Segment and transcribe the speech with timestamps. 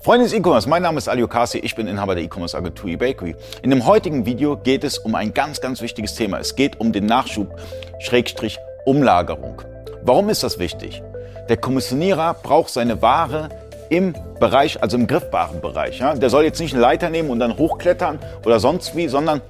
[0.00, 3.34] Freunde des E-Commerce, mein Name ist Ali Okasi, ich bin Inhaber der E-Commerce Agentur eBakery.
[3.62, 6.38] In dem heutigen Video geht es um ein ganz, ganz wichtiges Thema.
[6.38, 7.48] Es geht um den Nachschub,
[7.98, 9.60] Schrägstrich, Umlagerung.
[10.02, 11.02] Warum ist das wichtig?
[11.48, 13.48] Der Kommissionierer braucht seine Ware
[13.90, 15.98] im Bereich, also im griffbaren Bereich.
[15.98, 16.14] Ja?
[16.14, 19.42] Der soll jetzt nicht eine Leiter nehmen und dann hochklettern oder sonst wie, sondern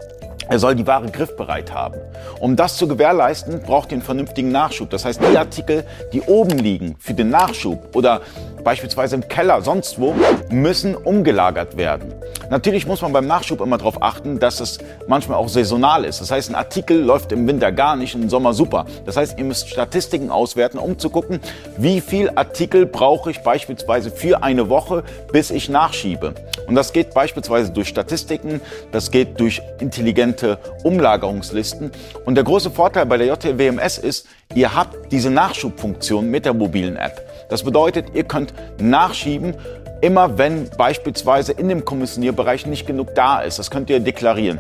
[0.49, 2.01] er soll die Ware griffbereit haben.
[2.41, 4.89] Um das zu gewährleisten, braucht ihr einen vernünftigen Nachschub.
[4.89, 5.85] Das heißt, die Artikel,
[6.15, 8.23] die oben liegen für den Nachschub oder
[8.65, 10.15] beispielsweise im Keller, sonst wo,
[10.51, 12.15] müssen umgelagert werden.
[12.51, 16.21] Natürlich muss man beim Nachschub immer darauf achten, dass es manchmal auch saisonal ist.
[16.21, 18.87] Das heißt, ein Artikel läuft im Winter gar nicht, im Sommer super.
[19.05, 21.41] Das heißt, ihr müsst Statistiken auswerten, um zu gucken,
[21.77, 26.35] wie viel Artikel brauche ich beispielsweise für eine Woche, bis ich nachschiebe.
[26.67, 28.61] Und das geht beispielsweise durch Statistiken,
[28.93, 31.91] das geht durch intelligente Umlagerungslisten.
[32.25, 36.97] Und der große Vorteil bei der JTWMS ist, ihr habt diese Nachschubfunktion mit der mobilen
[36.97, 37.27] App.
[37.49, 38.48] Das bedeutet, ihr könnt
[38.81, 39.55] nachschieben,
[40.01, 43.59] immer wenn beispielsweise in dem Kommissionierbereich nicht genug da ist.
[43.59, 44.59] Das könnt ihr deklarieren.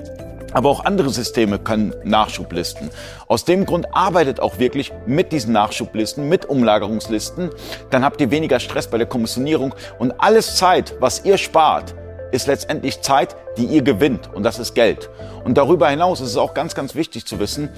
[0.52, 2.90] Aber auch andere Systeme können Nachschublisten.
[3.26, 7.50] Aus dem Grund arbeitet auch wirklich mit diesen Nachschublisten, mit Umlagerungslisten.
[7.90, 11.94] Dann habt ihr weniger Stress bei der Kommissionierung und alles Zeit, was ihr spart,
[12.32, 15.10] ist letztendlich Zeit, die ihr gewinnt und das ist Geld.
[15.44, 17.70] Und darüber hinaus ist es auch ganz, ganz wichtig zu wissen,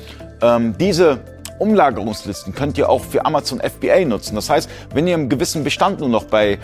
[0.42, 1.20] ähm, diese
[1.61, 4.34] Umlagerungslisten könnt ihr auch für Amazon FBA nutzen.
[4.34, 6.58] Das heißt, wenn ihr einen gewissen Bestand nur noch bei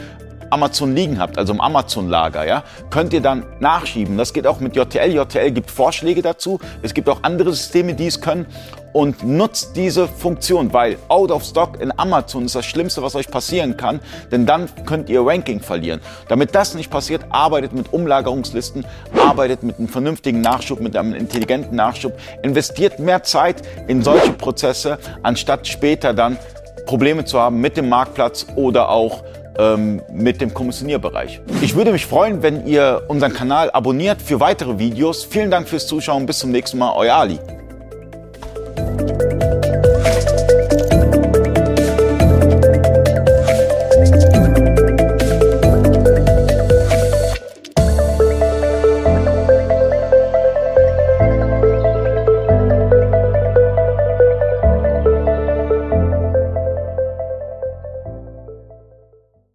[0.50, 4.16] Amazon liegen habt, also im Amazon-Lager, ja, könnt ihr dann nachschieben.
[4.16, 5.14] Das geht auch mit JTL.
[5.14, 6.58] JTL gibt Vorschläge dazu.
[6.82, 8.46] Es gibt auch andere Systeme, die es können.
[8.92, 13.28] Und nutzt diese Funktion, weil out of stock in Amazon ist das Schlimmste, was euch
[13.28, 14.00] passieren kann,
[14.32, 16.00] denn dann könnt ihr Ranking verlieren.
[16.28, 18.86] Damit das nicht passiert, arbeitet mit Umlagerungslisten,
[19.18, 24.98] arbeitet mit einem vernünftigen Nachschub, mit einem intelligenten Nachschub, investiert mehr Zeit in solche Prozesse,
[25.22, 26.38] anstatt später dann
[26.86, 29.24] Probleme zu haben mit dem Marktplatz oder auch
[29.58, 31.40] ähm, mit dem Kommissionierbereich.
[31.62, 35.24] Ich würde mich freuen, wenn ihr unseren Kanal abonniert für weitere Videos.
[35.24, 36.26] Vielen Dank fürs Zuschauen.
[36.26, 36.92] Bis zum nächsten Mal.
[36.94, 37.38] Euer Ali.